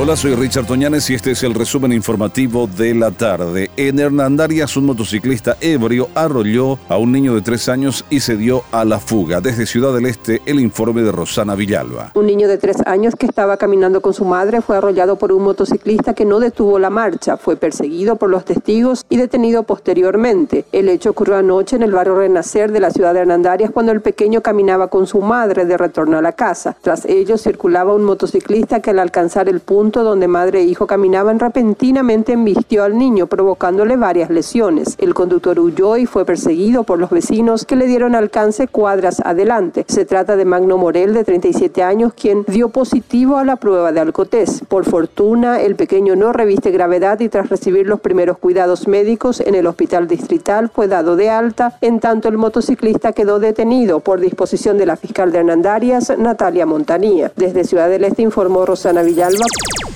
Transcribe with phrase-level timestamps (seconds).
[0.00, 3.68] Hola, soy Richard Toñanes y este es el resumen informativo de la tarde.
[3.76, 8.62] En Hernandarias, un motociclista ebrio arrolló a un niño de tres años y se dio
[8.70, 9.40] a la fuga.
[9.40, 12.12] Desde Ciudad del Este, el informe de Rosana Villalba.
[12.14, 15.42] Un niño de tres años que estaba caminando con su madre fue arrollado por un
[15.42, 17.36] motociclista que no detuvo la marcha.
[17.36, 20.64] Fue perseguido por los testigos y detenido posteriormente.
[20.70, 24.00] El hecho ocurrió anoche en el barrio Renacer de la ciudad de Hernandarias cuando el
[24.00, 26.76] pequeño caminaba con su madre de retorno a la casa.
[26.82, 31.38] Tras ello circulaba un motociclista que al alcanzar el punto donde madre e hijo caminaban
[31.38, 34.96] repentinamente embistió al niño provocándole varias lesiones.
[34.98, 39.84] El conductor huyó y fue perseguido por los vecinos que le dieron alcance cuadras adelante.
[39.88, 44.00] Se trata de Magno Morel de 37 años quien dio positivo a la prueba de
[44.00, 44.62] alcotés.
[44.68, 49.54] Por fortuna el pequeño no reviste gravedad y tras recibir los primeros cuidados médicos en
[49.54, 54.78] el hospital distrital fue dado de alta, en tanto el motociclista quedó detenido por disposición
[54.78, 57.32] de la fiscal de Hernandarias, Natalia Montanía.
[57.36, 59.44] Desde Ciudad del Este informó Rosana Villalba.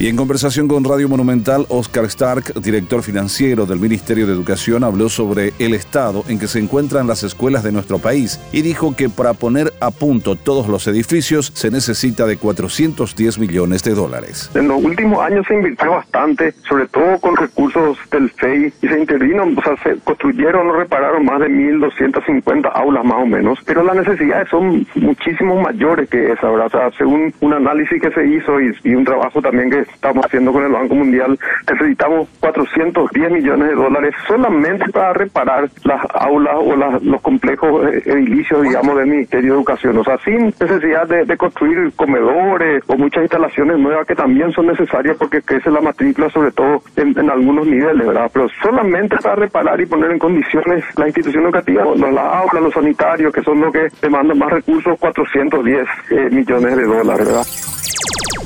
[0.00, 5.10] Y en conversación con Radio Monumental, Oscar Stark, director financiero del Ministerio de Educación, habló
[5.10, 9.10] sobre el estado en que se encuentran las escuelas de nuestro país y dijo que
[9.10, 14.50] para poner a punto todos los edificios se necesita de 410 millones de dólares.
[14.54, 18.98] En los últimos años se invirtió bastante, sobre todo con recursos del FEI, y se
[18.98, 23.82] intervino, o sea, se construyeron o repararon más de 1.250 aulas más o menos, pero
[23.82, 26.68] las necesidades son muchísimo mayores que esa, ¿verdad?
[26.68, 30.24] O sea, según un análisis que se hizo y, y un trabajo también que estamos
[30.24, 31.38] haciendo con el Banco Mundial,
[31.70, 38.62] necesitamos 410 millones de dólares solamente para reparar las aulas o los complejos eh, edilicios,
[38.62, 39.98] digamos, del Ministerio de Educación.
[39.98, 45.16] O sea, sin necesidad de, construir comedores o muchas instalaciones nuevas que también son necesarias
[45.18, 48.30] porque crece la matrícula, sobre todo en, algunos niveles, ¿verdad?
[48.32, 53.32] Pero solamente para reparar y poner en condiciones la institución educativa, las aulas, los sanitarios,
[53.32, 57.46] que son los que demandan más recursos, 410 eh, millones de dólares, ¿verdad?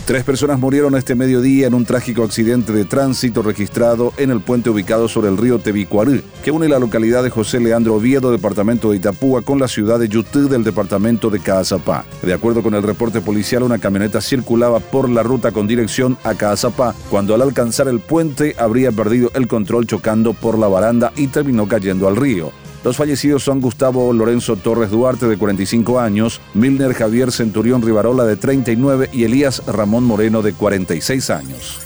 [0.07, 4.69] Tres personas murieron este mediodía en un trágico accidente de tránsito registrado en el puente
[4.69, 8.99] ubicado sobre el río Tebicuarí, que une la localidad de José Leandro Oviedo, departamento de
[8.99, 12.05] Itapúa, con la ciudad de Yutú del departamento de Caazapá.
[12.21, 16.35] De acuerdo con el reporte policial, una camioneta circulaba por la ruta con dirección a
[16.35, 21.29] Caazapá, cuando al alcanzar el puente habría perdido el control chocando por la baranda y
[21.29, 22.53] terminó cayendo al río.
[22.85, 28.37] Los fallecidos son Gustavo Lorenzo Torres Duarte, de 45 años, Milner Javier Centurión Rivarola, de
[28.37, 31.81] 39 y Elías Ramón Moreno, de 46 años.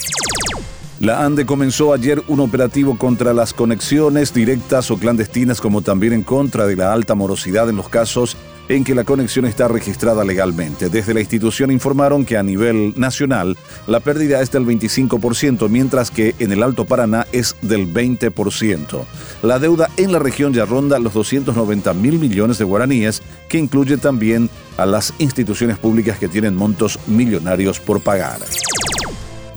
[0.98, 6.24] La ANDE comenzó ayer un operativo contra las conexiones directas o clandestinas, como también en
[6.24, 8.36] contra de la alta morosidad en los casos
[8.68, 10.88] en que la conexión está registrada legalmente.
[10.88, 13.56] Desde la institución informaron que a nivel nacional
[13.86, 19.04] la pérdida es del 25%, mientras que en el Alto Paraná es del 20%.
[19.42, 23.96] La deuda en la región ya ronda los 290 mil millones de guaraníes, que incluye
[23.96, 28.38] también a las instituciones públicas que tienen montos millonarios por pagar.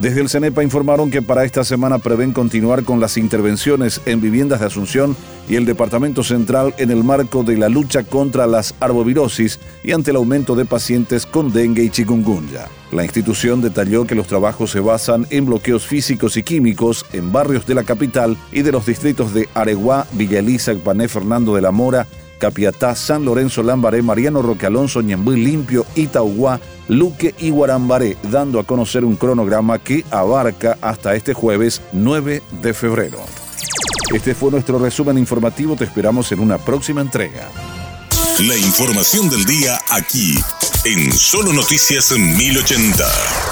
[0.01, 4.59] Desde el CENEPA informaron que para esta semana prevén continuar con las intervenciones en viviendas
[4.59, 5.16] de Asunción
[5.47, 10.09] y el Departamento Central en el marco de la lucha contra las arbovirosis y ante
[10.09, 12.66] el aumento de pacientes con dengue y chikungunya.
[12.91, 17.67] La institución detalló que los trabajos se basan en bloqueos físicos y químicos en barrios
[17.67, 21.69] de la capital y de los distritos de Areguá, Villa Elisa, Pané, Fernando de la
[21.69, 22.07] Mora,
[22.41, 28.63] Capiatá, San Lorenzo, Lambaré, Mariano Roque Alonso, Ñembuí, Limpio, Itaúguá, Luque y Guarambaré, dando a
[28.63, 33.19] conocer un cronograma que abarca hasta este jueves 9 de febrero.
[34.12, 37.47] Este fue nuestro resumen informativo, te esperamos en una próxima entrega.
[38.40, 40.35] La información del día aquí,
[40.84, 43.50] en Solo Noticias 1080.